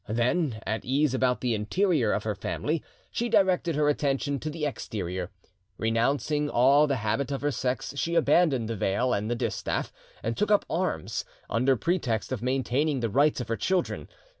Then, 0.09 0.59
at 0.65 0.83
ease 0.83 1.13
about 1.13 1.41
the 1.41 1.53
interior 1.53 2.11
of 2.11 2.23
her 2.23 2.33
family, 2.33 2.81
she 3.11 3.29
directed 3.29 3.75
her 3.75 3.87
attention 3.87 4.39
to 4.39 4.49
the 4.49 4.65
exterior. 4.65 5.29
Renouncing 5.77 6.49
all 6.49 6.87
the 6.87 6.95
habit 7.05 7.29
of 7.31 7.41
her 7.41 7.51
sex, 7.51 7.93
she 7.95 8.15
abandoned 8.15 8.67
the 8.67 8.75
veil 8.75 9.13
and 9.13 9.29
the 9.29 9.35
distaff, 9.35 9.93
and 10.23 10.35
took 10.35 10.49
up 10.49 10.65
arms, 10.67 11.23
under 11.51 11.75
pretext 11.75 12.31
of 12.31 12.41
maintaining 12.41 13.01
the 13.01 13.09
rights 13.11 13.39
of 13.41 13.47
her 13.47 13.55
children. 13.57 14.07